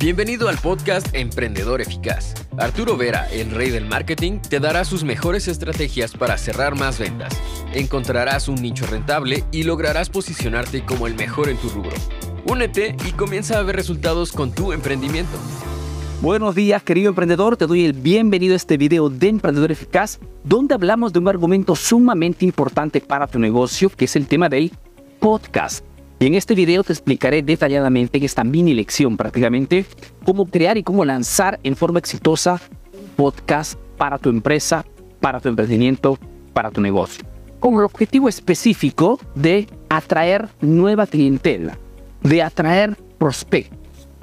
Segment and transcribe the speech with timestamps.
[0.00, 2.32] Bienvenido al podcast Emprendedor Eficaz.
[2.56, 7.36] Arturo Vera, el rey del marketing, te dará sus mejores estrategias para cerrar más ventas.
[7.74, 11.96] Encontrarás un nicho rentable y lograrás posicionarte como el mejor en tu rubro.
[12.46, 15.36] Únete y comienza a ver resultados con tu emprendimiento.
[16.22, 17.56] Buenos días, querido emprendedor.
[17.56, 21.74] Te doy el bienvenido a este video de Emprendedor Eficaz, donde hablamos de un argumento
[21.74, 24.70] sumamente importante para tu negocio, que es el tema del
[25.18, 25.87] podcast.
[26.20, 29.86] Y en este video te explicaré detalladamente en esta mini lección prácticamente
[30.24, 32.60] cómo crear y cómo lanzar en forma exitosa
[32.92, 34.84] un podcast para tu empresa,
[35.20, 36.18] para tu emprendimiento,
[36.52, 37.24] para tu negocio.
[37.60, 41.78] Con el objetivo específico de atraer nueva clientela,
[42.22, 43.78] de atraer prospectos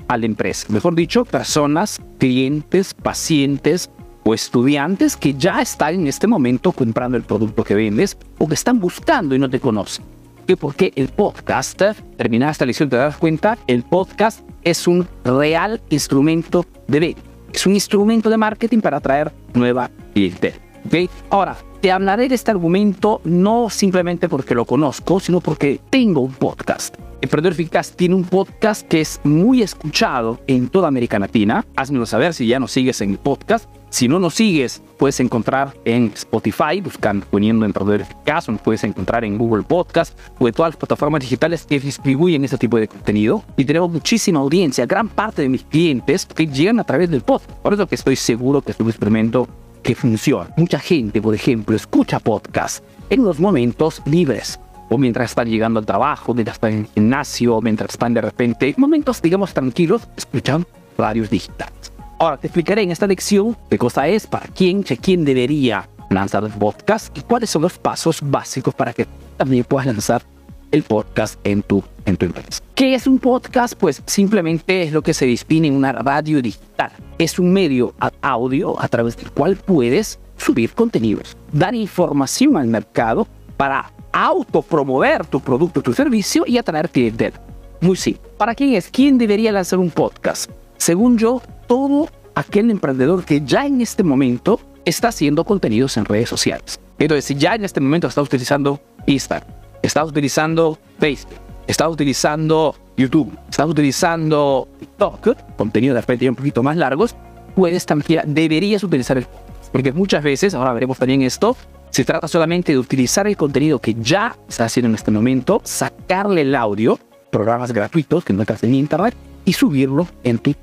[0.09, 0.67] a la empresa.
[0.69, 3.89] Mejor dicho, personas, clientes, pacientes
[4.25, 8.53] o estudiantes que ya están en este momento comprando el producto que vendes o que
[8.53, 10.14] están buscando y no te conocen
[10.53, 11.81] porque el podcast,
[12.17, 17.21] terminada esta lección te das cuenta, el podcast es un real instrumento de venta.
[17.51, 20.57] Es un instrumento de marketing para atraer nueva clientela.
[20.85, 21.09] ¿okay?
[21.29, 26.33] Ahora, te hablaré de este argumento no simplemente porque lo conozco, sino porque tengo un
[26.33, 26.95] podcast.
[27.25, 31.65] Emprendedor Eficaz tiene un podcast que es muy escuchado en toda América Latina.
[31.75, 33.67] Házmelo saber si ya nos sigues en el podcast.
[33.89, 38.83] Si no nos sigues, puedes encontrar en Spotify, buscando, poniendo Emprendedor Eficaz, o nos puedes
[38.83, 42.87] encontrar en Google Podcast o en todas las plataformas digitales que distribuyen este tipo de
[42.87, 43.43] contenido.
[43.57, 44.85] Y tenemos muchísima audiencia.
[44.85, 47.49] Gran parte de mis clientes que llegan a través del podcast.
[47.53, 49.47] Por eso que estoy seguro que es un experimento
[49.81, 50.51] que funciona.
[50.57, 55.85] Mucha gente, por ejemplo, escucha podcast en los momentos libres o mientras están llegando al
[55.85, 60.65] trabajo, mientras están en el gimnasio, mientras están de repente, momentos, digamos, tranquilos, escuchan
[60.97, 61.91] radios digitales.
[62.19, 66.51] Ahora te explicaré en esta lección qué cosa es, para quién, quién debería lanzar el
[66.51, 70.23] podcast y cuáles son los pasos básicos para que también puedas lanzar
[70.71, 72.61] el podcast en tu, en tu empresa.
[72.73, 73.75] ¿Qué es un podcast?
[73.75, 76.91] Pues simplemente es lo que se define en una radio digital.
[77.17, 83.27] Es un medio audio a través del cual puedes subir contenidos, dar información al mercado
[83.57, 87.39] para autopromover tu producto, tu servicio y atraer clientela.
[87.81, 88.17] Muy sí.
[88.37, 88.89] ¿Para quién es?
[88.89, 90.49] ¿Quién debería lanzar un podcast?
[90.77, 96.29] Según yo, todo aquel emprendedor que ya en este momento está haciendo contenidos en redes
[96.29, 96.79] sociales.
[96.97, 99.49] Entonces, si ya en este momento está utilizando Instagram,
[99.81, 101.35] está utilizando Facebook,
[101.67, 107.15] está utilizando YouTube, está utilizando TikTok, contenido de repente un poquito más largos,
[107.53, 109.27] puedes también, deberías utilizar el
[109.73, 111.57] porque muchas veces, ahora veremos también esto,
[111.95, 116.41] se trata solamente de utilizar el contenido que ya está haciendo en este momento, sacarle
[116.41, 116.99] el audio,
[117.31, 120.53] programas gratuitos que no estás en internet, y subirlo en tu.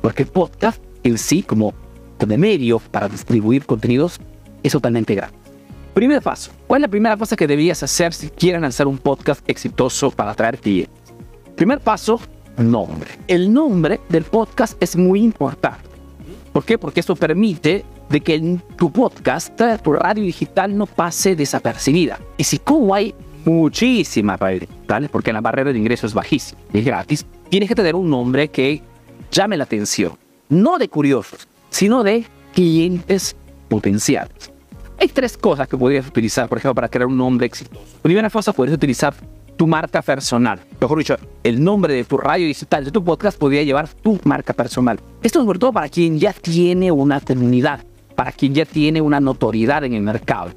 [0.00, 1.72] Porque podcast en sí, como
[2.18, 4.18] de medio para distribuir contenidos,
[4.64, 5.38] es totalmente gratis.
[5.94, 6.50] Primer paso.
[6.66, 10.32] ¿Cuál es la primera cosa que deberías hacer si quieres lanzar un podcast exitoso para
[10.32, 11.14] atraer clientes?
[11.54, 12.20] Primer paso,
[12.56, 13.12] nombre.
[13.28, 15.88] El nombre del podcast es muy importante.
[16.52, 16.76] ¿Por qué?
[16.76, 22.18] Porque esto permite de que tu podcast, tu radio digital no pase desapercibida.
[22.36, 26.78] Y si como hay muchísimas radios digitales, porque la barrera de ingreso es bajísima y
[26.78, 28.82] es gratis, tienes que tener un nombre que
[29.30, 30.12] llame la atención.
[30.48, 32.24] No de curiosos, sino de
[32.54, 33.36] clientes
[33.68, 34.52] potenciales.
[34.98, 37.84] Hay tres cosas que podrías utilizar, por ejemplo, para crear un nombre exitoso.
[38.00, 39.14] Primera cosa, puedes utilizar
[39.56, 40.60] tu marca personal.
[40.80, 44.52] Mejor dicho, el nombre de tu radio digital, de tu podcast, podría llevar tu marca
[44.52, 44.98] personal.
[45.22, 47.84] Esto es sobre todo para quien ya tiene una comunidad
[48.16, 50.50] para quien ya tiene una notoriedad en el mercado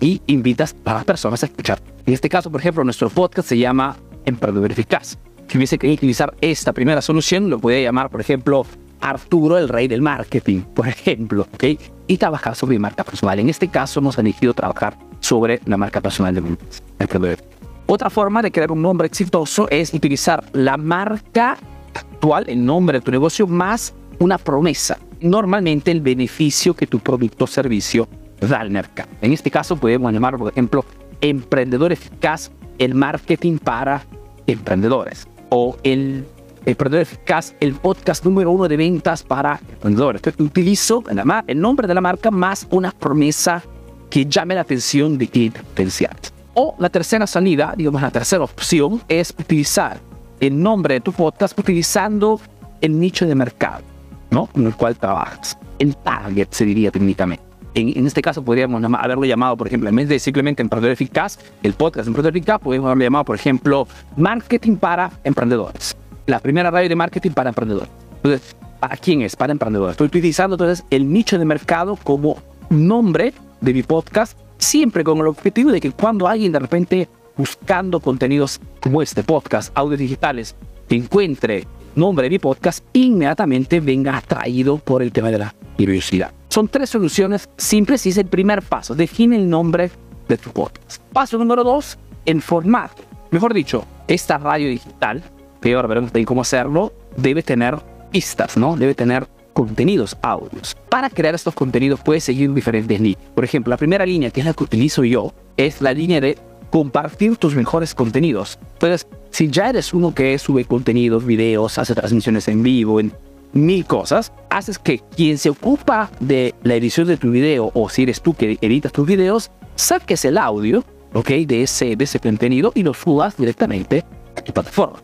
[0.00, 1.80] y invitas a las personas a escuchar.
[2.04, 5.16] En este caso, por ejemplo, nuestro podcast se llama Emprendedor Eficaz.
[5.48, 8.66] Si hubiese que utilizar esta primera solución, lo podría llamar, por ejemplo,
[9.00, 11.64] Arturo, el rey del marketing, por ejemplo, ¿ok?
[12.06, 13.38] Y trabajar sobre marca personal.
[13.38, 16.56] En este caso, hemos elegido trabajar sobre la marca personal de
[16.98, 17.38] Emprendedor.
[17.86, 21.56] Otra forma de crear un nombre exitoso es utilizar la marca
[21.94, 27.44] actual, el nombre de tu negocio, más una promesa normalmente el beneficio que tu producto
[27.44, 28.08] o servicio
[28.40, 29.08] da al mercado.
[29.20, 30.84] En este caso podemos llamar, por ejemplo,
[31.20, 34.04] emprendedor eficaz, el marketing para
[34.46, 36.26] emprendedores o el
[36.66, 40.20] emprendedor eficaz, el podcast número uno de ventas para emprendedores.
[40.20, 41.02] Entonces utilizo
[41.46, 43.62] el nombre de la marca más una promesa
[44.10, 46.32] que llame la atención de clientes potenciales.
[46.54, 49.98] O la tercera salida, digamos la tercera opción, es utilizar
[50.40, 52.40] el nombre de tu podcast utilizando
[52.80, 53.82] el nicho de mercado.
[54.30, 54.48] ¿No?
[54.54, 55.58] En el cual trabajas.
[55.78, 57.44] El target se diría técnicamente.
[57.74, 61.74] En, este caso podríamos haberlo llamado, por ejemplo, en vez de simplemente emprendedor eficaz, el
[61.74, 63.86] podcast emprendedor eficaz, podríamos haberlo llamado, por ejemplo,
[64.16, 65.94] marketing para emprendedores.
[66.24, 67.90] La primera radio de marketing para emprendedores.
[68.16, 69.36] Entonces, ¿para quién es?
[69.36, 69.92] Para emprendedores.
[69.92, 72.38] Estoy utilizando entonces el nicho de mercado como
[72.70, 78.00] nombre de mi podcast, siempre con el objetivo de que cuando alguien de repente buscando
[78.00, 80.56] contenidos como este podcast, audios digitales,
[80.88, 81.66] encuentre
[81.96, 86.32] nombre de mi podcast, inmediatamente venga atraído por el tema de la curiosidad.
[86.48, 88.94] Son tres soluciones simples y es el primer paso.
[88.94, 89.90] Define el nombre
[90.28, 91.02] de tu podcast.
[91.12, 93.02] Paso número dos, en formato.
[93.30, 95.22] Mejor dicho, esta radio digital,
[95.60, 97.76] peor veremos de cómo hacerlo, debe tener
[98.10, 98.76] pistas, ¿no?
[98.76, 100.76] Debe tener contenidos, audios.
[100.90, 103.22] Para crear estos contenidos puedes seguir diferentes líneas.
[103.34, 106.38] Por ejemplo, la primera línea, que es la que utilizo yo, es la línea de
[106.70, 108.58] compartir tus mejores contenidos.
[108.74, 113.12] Entonces, si ya eres uno que sube contenidos, videos, hace transmisiones en vivo, en
[113.52, 118.04] mil cosas, haces que quien se ocupa de la edición de tu video, o si
[118.04, 121.28] eres tú que editas tus videos, saques el audio, ¿ok?
[121.46, 124.06] De ese, de ese contenido y lo subas directamente
[124.36, 125.00] a tu plataforma.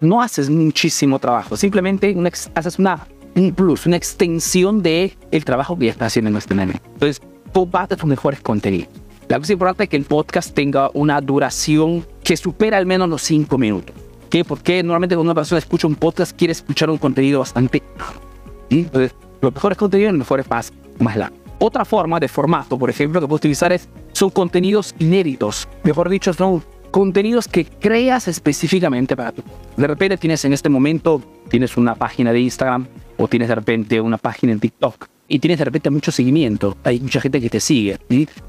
[0.00, 2.16] No haces muchísimo trabajo, simplemente
[2.54, 3.06] haces una,
[3.36, 6.80] un plus, una extensión de el trabajo que ya está haciendo en este meme.
[6.94, 7.20] Entonces,
[7.52, 8.99] comparte tus mejores contenidos.
[9.30, 13.22] La cosa importante es que el podcast tenga una duración que supera al menos los
[13.22, 13.94] 5 minutos.
[14.28, 14.44] ¿Qué?
[14.44, 17.80] Porque normalmente cuando una persona escucha un podcast quiere escuchar un contenido bastante...
[18.70, 21.38] Entonces, los mejores contenidos, los mejores más, más largos.
[21.60, 25.68] Otra forma de formato, por ejemplo, que puedes utilizar es, son contenidos inéditos.
[25.84, 29.44] Mejor dicho, son contenidos que creas específicamente para ti.
[29.76, 34.00] De repente tienes en este momento, tienes una página de Instagram o tienes de repente
[34.00, 36.76] una página en TikTok y tienes de repente mucho seguimiento.
[36.84, 37.98] Hay mucha gente que te sigue,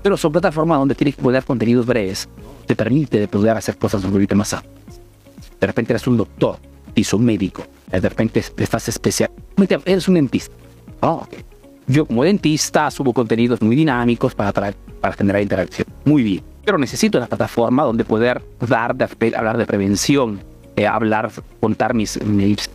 [0.01, 2.27] pero son plataformas donde tienes que poner contenidos breves.
[2.65, 4.55] Te permite de poder hacer cosas un poquito más
[5.59, 6.57] De repente eres un doctor
[6.95, 7.63] y un médico.
[7.89, 9.31] De repente estás especial.
[9.85, 10.53] Eres un dentista.
[11.01, 11.45] Oh, okay
[11.87, 15.87] yo como dentista subo contenidos muy dinámicos para, para generar interacción.
[16.05, 16.43] Muy bien.
[16.63, 20.39] Pero necesito una plataforma donde poder dar, de, hablar de prevención,
[20.75, 22.69] eh, hablar, contar mis, mis,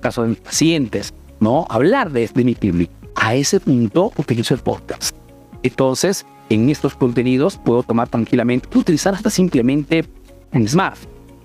[0.00, 1.66] casos de mis pacientes, ¿no?
[1.68, 2.92] Hablar de, de mi público.
[3.26, 5.16] A ese punto utilizo el podcast.
[5.64, 10.04] Entonces, en estos contenidos puedo tomar tranquilamente, utilizar hasta simplemente
[10.52, 10.96] un smart,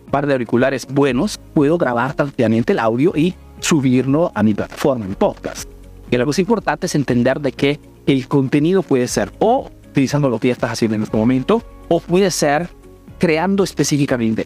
[0.06, 5.08] un par de auriculares buenos, puedo grabar tranquilamente el audio y subirlo a mi plataforma,
[5.08, 5.68] mi podcast.
[6.12, 10.38] Y lo que importante es entender de que el contenido puede ser o utilizando lo
[10.38, 12.70] que ya estás haciendo en este momento, o puede ser
[13.18, 14.46] creando específicamente.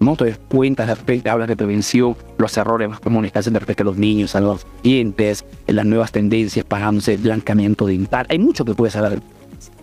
[0.00, 0.12] ¿No?
[0.12, 3.82] Entonces, cuentas de repente, hablas de prevención, los errores más comunes que hacen de repente
[3.82, 8.26] a los niños, a los clientes, en las nuevas tendencias, pagándose el blancamiento dental.
[8.28, 9.20] Hay mucho que puedes saber,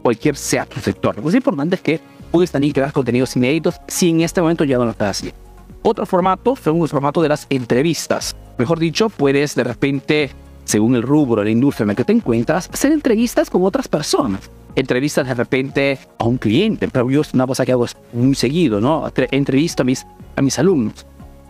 [0.01, 1.15] cualquier sea tu sector.
[1.15, 2.00] Lo que es importante es que
[2.31, 5.38] puedes también crear contenidos inéditos si en este momento ya no lo estás haciendo.
[5.83, 8.36] Otro formato son el formato de las entrevistas.
[8.57, 10.31] Mejor dicho, puedes de repente
[10.63, 13.88] según el rubro de la industria en la que te encuentras, hacer entrevistas con otras
[13.88, 14.50] personas.
[14.75, 18.81] Entrevistas de repente a un cliente, pero yo es una cosa que hago muy seguido,
[18.81, 19.12] ¿no?
[19.31, 20.06] Entrevisto a mis,
[20.36, 21.06] a mis alumnos,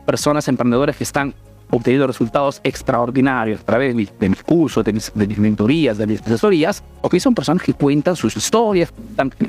[0.06, 1.33] personas emprendedores que están
[1.69, 7.10] obteniendo resultados extraordinarios a través de mis, cursos, de mis, mentorías, de mis asesorías, o
[7.10, 8.94] que son personas que cuentan sus historias,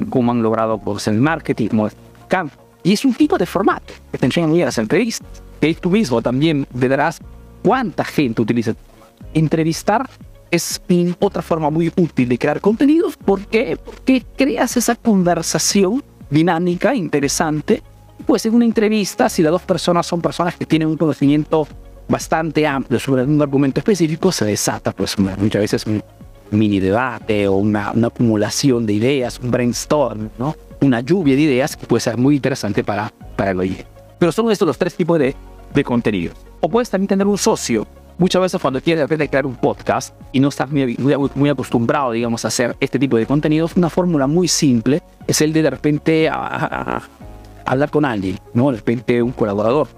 [0.09, 1.89] cómo han logrado pues, el marketing, cómo
[2.29, 2.57] campo.
[2.83, 6.23] Y es un tipo de formato que te enseñan a las entrevistas, que tú mismo
[6.23, 7.21] también verás
[7.63, 8.75] cuánta gente utiliza
[9.33, 10.09] entrevistar
[10.51, 10.81] es
[11.19, 13.17] otra forma muy útil de crear contenidos.
[13.17, 13.77] ¿Por qué?
[13.77, 17.83] Porque creas esa conversación dinámica, interesante.
[18.25, 21.67] Pues en una entrevista, si las dos personas son personas que tienen un conocimiento
[22.09, 26.03] bastante amplio sobre un argumento específico, se desata pues muchas veces un
[26.51, 30.55] mini debate o una, acumulación de ideas, un brainstorm, ¿no?
[30.81, 33.87] Una lluvia de ideas que puede ser muy interesante para, para el oyente.
[34.19, 35.35] Pero son estos los tres tipos de,
[35.75, 36.37] de contenidos.
[36.61, 37.87] O puedes también tener un socio
[38.19, 40.97] muchas veces cuando quieres de repente crear un podcast y no estás muy,
[41.35, 45.53] muy, acostumbrado, digamos, a hacer este tipo de contenidos, una fórmula muy simple es el
[45.53, 48.71] de de repente hablar con alguien, ¿no?
[48.71, 49.89] De repente un colaborador,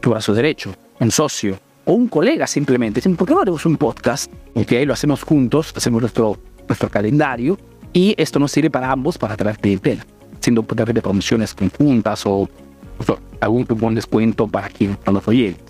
[0.00, 3.00] tu brazo derecho, un socio o un colega simplemente.
[3.10, 4.30] ¿por qué no haremos un podcast?
[4.54, 7.58] Ok, lo hacemos juntos, hacemos nuestro, nuestro calendario
[7.92, 10.04] y esto nos sirve para ambos para traer clientela,
[10.40, 12.48] siendo de repente promociones conjuntas o,
[13.40, 15.62] algún buen descuento para quien los oyentes.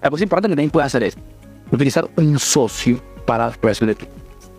[0.00, 1.16] Algo importante que también puede hacer es
[1.70, 4.06] utilizar un socio para la expresión de tu.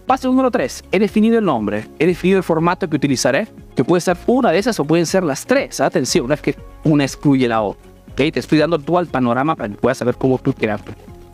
[0.06, 0.86] Paso número 3.
[0.92, 1.88] He definido el nombre.
[2.00, 5.24] He definido el formato que utilizaré, que puede ser una de esas o pueden ser
[5.24, 5.80] las tres.
[5.80, 7.90] Atención, es que una excluye la otra.
[8.12, 8.32] ¿Okay?
[8.32, 10.82] Te estoy dando tú al panorama para que puedas saber cómo tú quieras.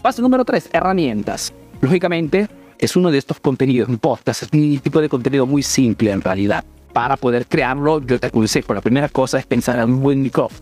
[0.02, 0.70] Paso número 3.
[0.74, 1.54] Herramientas.
[1.82, 2.48] Lógicamente,
[2.80, 6.22] es uno de estos contenidos, un podcast, es un tipo de contenido muy simple en
[6.22, 6.64] realidad.
[6.94, 10.62] Para poder crearlo, yo te aconsejo, la primera cosa es pensar en un buen micrófono.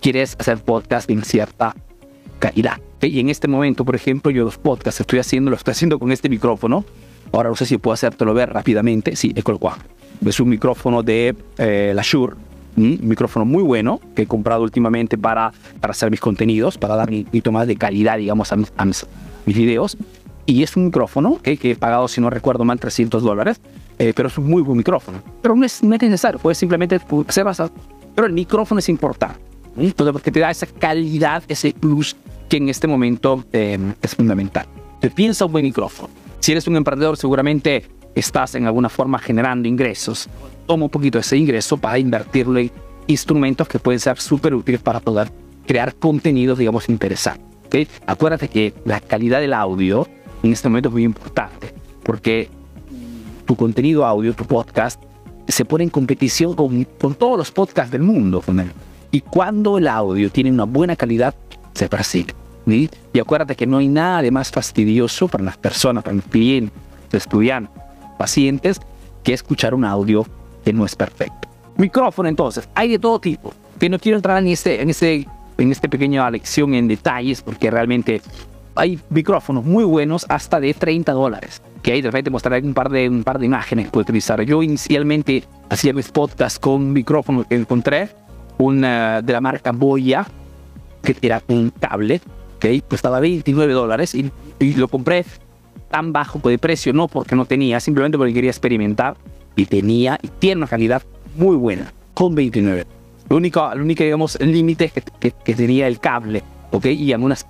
[0.00, 1.74] Quieres hacer podcast en cierta
[2.42, 2.80] calidad.
[3.00, 6.10] Y en este momento, por ejemplo, yo los podcasts estoy haciendo, lo estoy haciendo con
[6.10, 6.84] este micrófono.
[7.32, 9.14] Ahora no sé si puedo hacértelo ver rápidamente.
[9.14, 9.78] Sí, es cual.
[10.26, 12.34] Es un micrófono de eh, la Shure,
[12.76, 17.10] un micrófono muy bueno que he comprado últimamente para, para hacer mis contenidos, para dar
[17.10, 19.06] un poquito más de calidad, digamos, a mis,
[19.46, 19.96] videos.
[20.44, 23.60] Y es un micrófono que he pagado, si no recuerdo mal, 300 dólares,
[24.00, 25.22] eh, pero es un muy buen micrófono.
[25.40, 27.70] Pero no es, necesario, puedes simplemente ser basado.
[28.16, 29.38] Pero el micrófono es importante,
[29.96, 32.16] porque te da esa calidad, ese plus
[32.52, 34.66] que en este momento eh, es fundamental.
[35.00, 36.10] Te piensa un buen micrófono.
[36.38, 40.28] Si eres un emprendedor, seguramente estás en alguna forma generando ingresos.
[40.66, 42.70] Toma un poquito ese ingreso para invertirlo en
[43.06, 45.32] instrumentos que pueden ser súper útiles para poder
[45.66, 47.46] crear contenidos, digamos, interesantes.
[47.68, 47.88] ¿okay?
[48.06, 50.06] Acuérdate que la calidad del audio
[50.42, 52.50] en este momento es muy importante, porque
[53.46, 55.02] tu contenido audio, tu podcast,
[55.48, 58.44] se pone en competición con, con todos los podcasts del mundo.
[59.10, 61.34] Y cuando el audio tiene una buena calidad,
[61.72, 62.41] se persigue.
[62.66, 62.90] ¿Sí?
[63.12, 66.72] Y acuérdate que no hay nada de más fastidioso para las personas, para los clientes,
[67.12, 67.82] estudiantes,
[68.18, 68.80] pacientes,
[69.22, 70.26] que escuchar un audio
[70.64, 71.48] que no es perfecto.
[71.76, 73.52] Micrófono entonces, hay de todo tipo.
[73.78, 75.26] Que no quiero entrar en este, en este,
[75.58, 78.22] en este pequeña lección en detalles porque realmente
[78.74, 81.62] hay micrófonos muy buenos hasta de 30 dólares.
[81.82, 84.40] Que ahí de repente mostraré un par de, un par de imágenes que puedo utilizar.
[84.42, 88.10] Yo inicialmente hacía mis podcasts con micrófono que encontré,
[88.58, 90.26] una de la marca Boya,
[91.02, 92.20] que era un cable,
[92.62, 94.30] que costaba 29 dólares y,
[94.76, 95.24] lo compré
[95.90, 99.16] tan bajo de precio, no porque no tenía, simplemente porque quería experimentar
[99.56, 101.02] y tenía y tiene una calidad
[101.36, 102.86] muy buena, con 29.
[103.28, 106.86] Lo único, lo único digamos, límite que, que, que, tenía el cable, ¿ok?
[106.86, 107.44] Y en algunos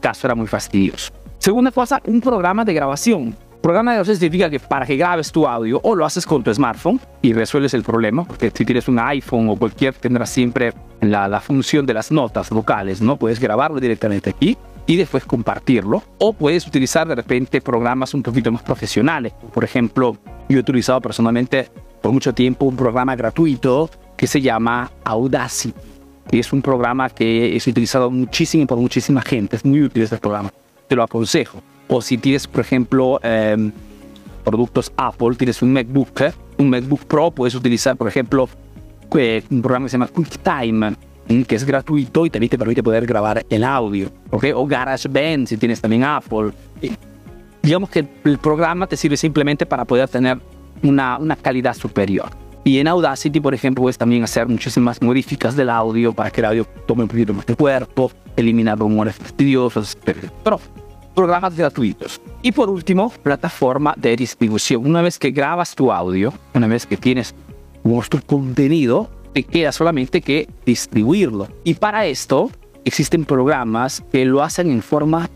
[0.00, 1.12] casos era muy fastidioso.
[1.38, 3.34] Segunda cosa, un programa de grabación.
[3.62, 6.52] Programa de grabación significa que para que grabes tu audio o lo haces con tu
[6.52, 11.28] smartphone y resuelves el problema, porque si tienes un iPhone o cualquier, tendrás siempre la,
[11.28, 13.16] la función de las notas vocales, ¿no?
[13.16, 16.02] Puedes grabarlo directamente aquí y después compartirlo.
[16.18, 19.32] O puedes utilizar de repente programas un poquito más profesionales.
[19.54, 20.16] Por ejemplo,
[20.48, 21.68] yo he utilizado personalmente
[22.00, 25.78] por mucho tiempo un programa gratuito que se llama Audacity.
[26.32, 29.54] Y es un programa que es utilizado muchísimo por muchísima gente.
[29.54, 30.52] Es muy útil este programa.
[30.88, 31.62] Te lo aconsejo.
[31.94, 33.70] O si tienes, por ejemplo, eh,
[34.44, 36.32] productos Apple, tienes un MacBook, ¿eh?
[36.56, 38.48] un MacBook Pro, puedes utilizar, por ejemplo,
[39.50, 40.96] un programa que se llama QuickTime
[41.46, 44.46] que es gratuito y también te permite poder grabar el audio, ¿ok?
[44.54, 46.52] O GarageBand si tienes también Apple.
[46.80, 46.92] Y
[47.62, 50.38] digamos que el programa te sirve simplemente para poder tener
[50.82, 52.30] una, una calidad superior.
[52.64, 56.46] Y en Audacity, por ejemplo, puedes también hacer muchísimas modificas del audio para que el
[56.46, 59.98] audio tome un poquito más de cuerpo, eliminar rumores fastidiosos,
[60.42, 60.58] pero
[61.14, 62.20] programas gratuitos.
[62.42, 64.86] Y por último, plataforma de distribución.
[64.86, 67.34] Una vez que grabas tu audio, una vez que tienes
[67.84, 71.48] nuestro contenido, te queda solamente que distribuirlo.
[71.64, 72.50] Y para esto
[72.84, 75.28] existen programas que lo hacen en forma...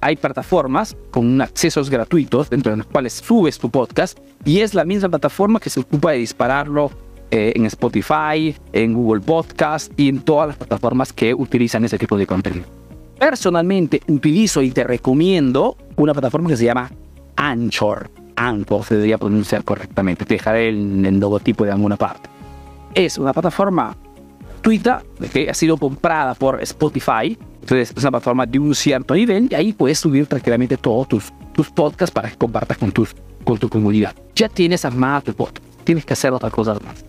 [0.00, 4.84] Hay plataformas con accesos gratuitos dentro de los cuales subes tu podcast y es la
[4.84, 6.90] misma plataforma que se ocupa de dispararlo
[7.30, 12.18] eh, en Spotify, en Google Podcast y en todas las plataformas que utilizan ese tipo
[12.18, 12.83] de contenido.
[13.24, 16.90] Personalmente utilizo y te recomiendo una plataforma que se llama
[17.36, 18.10] Anchor.
[18.36, 20.26] Anchor se debería pronunciar correctamente.
[20.26, 22.28] Te dejaré el, el logotipo de alguna parte
[22.94, 23.96] es una plataforma
[24.52, 25.02] gratuita
[25.32, 27.38] que ha sido comprada por Spotify.
[27.60, 31.32] Entonces es una plataforma de un cierto nivel y ahí puedes subir tranquilamente todos tus,
[31.54, 34.14] tus podcasts para que compartas con, tus, con tu comunidad.
[34.34, 35.64] Ya tienes armado tu podcast.
[35.84, 37.04] Tienes que hacer otras cosas más.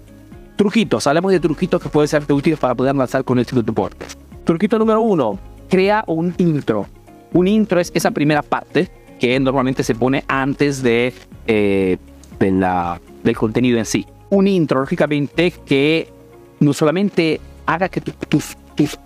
[0.56, 1.06] Truquitos.
[1.08, 4.18] Hablemos de truquitos que pueden ser útiles para poder lanzar con el tu podcast.
[4.46, 5.55] Truquito número uno.
[5.70, 6.88] Crea un intro.
[7.34, 11.14] Un intro es esa primera parte que normalmente se pone antes de,
[11.48, 11.98] eh,
[12.40, 16.10] de la, del contenido en sí un intro, lógicamente, que
[16.60, 19.00] no solamente haga que tus, tus,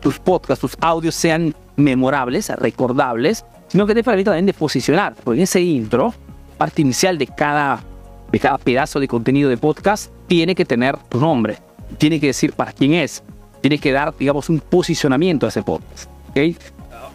[0.00, 5.14] tus podcasts, tus audios sean memorables, recordables, sino que te permita también de posicionar.
[5.22, 6.14] Porque ese intro,
[6.58, 7.82] parte inicial de cada,
[8.30, 11.58] de cada pedazo de contenido de podcast, tiene que tener tu nombre,
[11.98, 13.22] tiene que decir para quién es,
[13.62, 16.10] tiene que dar, digamos, un posicionamiento a ese podcast.
[16.30, 16.56] ¿okay?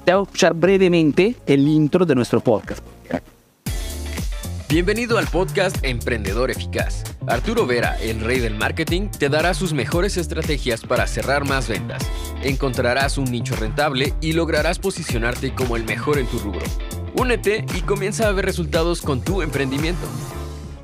[0.05, 2.83] Te voy a escuchar brevemente el intro de nuestro podcast.
[4.69, 7.03] Bienvenido al podcast Emprendedor Eficaz.
[7.25, 12.05] Arturo Vera, el rey del marketing, te dará sus mejores estrategias para cerrar más ventas.
[12.43, 16.65] Encontrarás un nicho rentable y lograrás posicionarte como el mejor en tu rubro.
[17.15, 20.05] Únete y comienza a ver resultados con tu emprendimiento.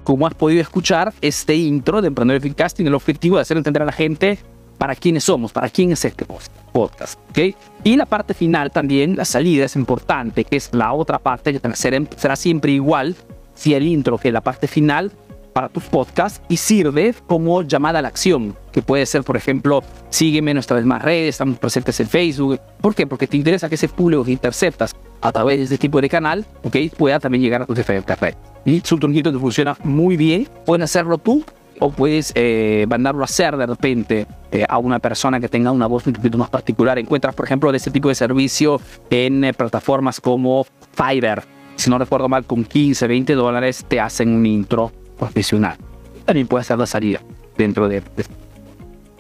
[0.06, 3.82] Como has podido escuchar, este intro de Emprendedor Eficaz tiene el objetivo de hacer entender
[3.82, 4.40] a la gente
[4.84, 6.26] para quiénes somos, para quién es este
[6.74, 7.18] podcast.
[7.30, 7.56] ¿okay?
[7.86, 11.76] Y la parte final también, la salida es importante, que es la otra parte, que
[12.18, 13.16] será siempre igual
[13.56, 15.10] si el intro que la parte final
[15.54, 19.82] para tus podcasts y sirve como llamada a la acción, que puede ser, por ejemplo,
[20.10, 22.60] sígueme en nuestras demás redes, estamos presentes en Facebook.
[22.82, 23.08] ¿Por qué?
[23.08, 26.46] Porque te interesa que ese público que interceptas a través de este tipo de canal,
[26.66, 26.76] ¿ok?
[26.98, 28.36] Pueda también llegar a tus diferentes redes.
[28.66, 30.50] Y su truquito te funciona muy bien.
[30.66, 31.42] Puedes hacerlo tú
[31.84, 35.86] o puedes eh, mandarlo a hacer de repente eh, a una persona que tenga una
[35.86, 36.98] voz un poquito más particular.
[36.98, 41.44] Encuentras, por ejemplo, de este tipo de servicio en eh, plataformas como Fiverr,
[41.76, 45.76] si no recuerdo mal, con 15, 20 dólares te hacen un intro profesional.
[46.24, 47.20] También puede ser la salida
[47.58, 48.02] dentro de,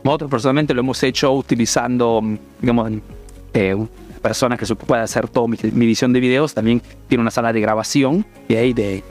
[0.05, 2.21] Nosotros personalmente lo hemos hecho utilizando,
[2.61, 2.93] digamos,
[3.53, 3.75] eh,
[4.21, 7.59] persona que de hacer toda mi, mi edición de videos también tiene una sala de
[7.59, 9.03] grabación y ahí de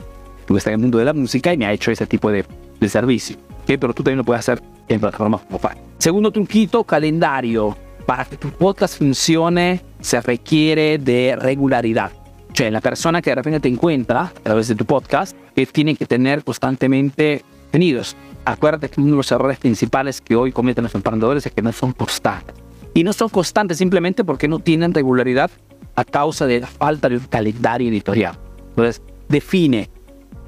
[0.47, 2.45] que está en el mundo de la música y me ha hecho ese tipo de,
[2.83, 3.37] de servicio.
[3.63, 3.77] ¿okay?
[3.77, 5.59] Pero tú también lo puedes hacer en plataformas como.
[5.97, 7.75] Segundo truquito, calendario.
[8.05, 12.11] Para que tu podcast funcione se requiere de regularidad.
[12.53, 15.95] Sea, la persona que de repente te encuentra a través de tu podcast que tiene
[15.95, 18.15] que tener constantemente tenidos.
[18.45, 21.71] Acuérdate que uno de los errores principales que hoy cometen los emprendedores es que no
[21.71, 22.53] son constantes.
[22.93, 25.49] Y no son constantes simplemente porque no tienen regularidad
[25.95, 28.37] a causa de la falta de un calendario editorial.
[28.69, 29.89] Entonces, define.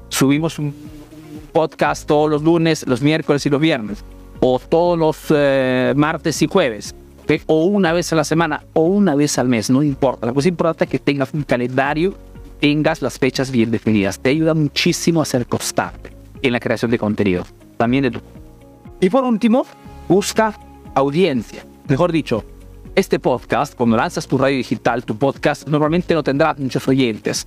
[0.08, 0.74] Subimos un
[1.56, 4.04] podcast todos los lunes, los miércoles y los viernes.
[4.40, 6.94] O todos los eh, martes y jueves.
[7.22, 7.40] ¿okay?
[7.46, 8.62] O una vez a la semana.
[8.74, 9.70] O una vez al mes.
[9.70, 10.26] No importa.
[10.26, 12.12] La cosa importante es que tengas un calendario.
[12.60, 14.18] Tengas las fechas bien definidas.
[14.18, 17.46] Te ayuda muchísimo a ser constante en la creación de contenido.
[17.78, 18.20] También de tu.
[19.00, 19.64] Y por último,
[20.08, 20.60] busca
[20.94, 21.64] audiencia.
[21.88, 22.44] Mejor dicho,
[22.94, 27.46] este podcast, cuando lanzas tu radio digital, tu podcast, normalmente no tendrá muchos oyentes.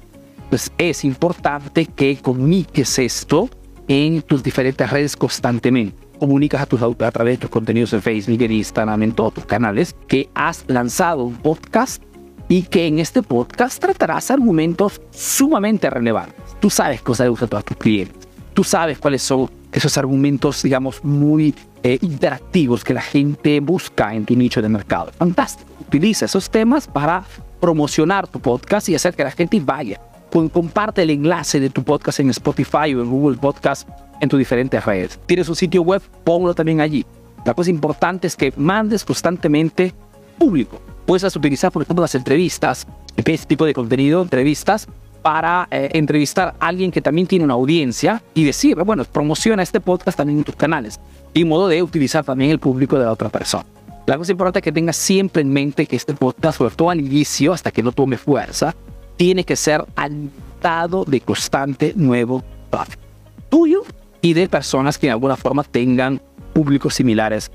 [0.50, 3.52] Pues es importante que comuniques esto
[3.90, 6.08] en tus diferentes redes constantemente.
[6.20, 9.46] Comunicas a tus a través de tus contenidos en Facebook, en Instagram, en todos tus
[9.46, 12.02] canales, que has lanzado un podcast
[12.48, 16.36] y que en este podcast tratarás argumentos sumamente relevantes.
[16.60, 18.28] Tú sabes cosas de uso a tus clientes.
[18.54, 24.26] Tú sabes cuáles son esos argumentos, digamos, muy eh, interactivos que la gente busca en
[24.26, 25.12] tu nicho de mercado.
[25.18, 25.70] Fantástico.
[25.80, 27.24] Utiliza esos temas para
[27.60, 30.00] promocionar tu podcast y hacer que la gente vaya.
[30.32, 33.88] Comparte el enlace de tu podcast en Spotify o en Google Podcast
[34.22, 35.20] en tus diferentes redes.
[35.26, 37.06] Tienes un sitio web, ponlo también allí.
[37.46, 39.94] La cosa importante es que mandes constantemente
[40.38, 40.80] público.
[41.06, 44.88] Puedes utilizar, por ejemplo, las entrevistas, este tipo de contenido, entrevistas,
[45.22, 49.80] para eh, entrevistar a alguien que también tiene una audiencia y decir, bueno, promociona este
[49.80, 51.00] podcast también en tus canales.
[51.34, 53.66] Y modo de utilizar también el público de la otra persona.
[54.06, 57.00] La cosa importante es que tengas siempre en mente que este podcast, sobre todo al
[57.00, 58.74] inicio, hasta que no tome fuerza,
[59.20, 63.04] tiene que ser alimentado de constante nuevo tráfico
[63.50, 63.84] tuyo
[64.22, 66.22] y de personas que de alguna forma tengan
[66.54, 67.52] públicos similares.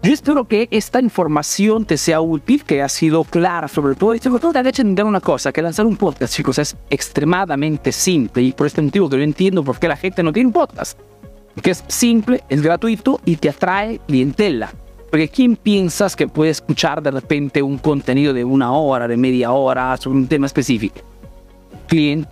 [0.00, 4.20] Yo espero que esta información te sea útil, que ha sido clara sobre todo y
[4.20, 8.44] sobre todo te hecho entender una cosa, que lanzar un podcast, chicos, es extremadamente simple
[8.44, 10.96] y por este motivo que yo entiendo por qué la gente no tiene un podcast.
[11.60, 14.72] Que es simple, es gratuito y te atrae clientela.
[15.14, 19.52] Porque ¿quién piensas que puede escuchar de repente un contenido de una hora, de media
[19.52, 20.96] hora, sobre un tema específico?
[21.86, 22.28] Cliente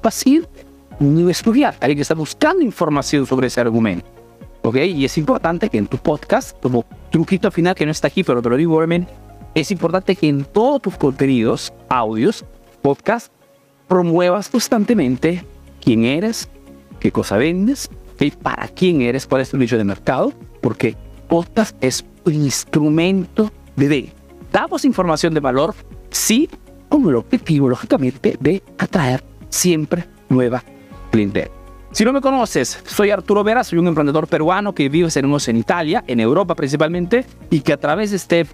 [0.00, 0.46] pasivo,
[0.98, 4.06] un estudiante, alguien que está buscando información sobre ese argumento.
[4.62, 4.76] ¿Ok?
[4.76, 8.24] Y es importante que en tu podcast, como truquito al final que no está aquí,
[8.24, 8.82] pero te lo digo,
[9.54, 12.46] es importante que en todos tus contenidos, audios,
[12.80, 13.30] podcast,
[13.88, 15.44] promuevas constantemente
[15.84, 16.48] quién eres,
[16.98, 18.30] qué cosa vendes, ¿okay?
[18.30, 20.96] para quién eres, cuál es tu nicho de mercado, porque
[21.28, 24.12] podcast es instrumento de.
[24.52, 25.74] Damos información de valor,
[26.10, 26.48] sí,
[26.88, 30.62] con el objetivo, lógicamente, de atraer siempre nueva
[31.10, 31.50] clientela.
[31.92, 36.02] Si no me conoces, soy Arturo Vera, soy un emprendedor peruano que vive en Italia,
[36.06, 38.48] en Europa principalmente, y que a través de este, de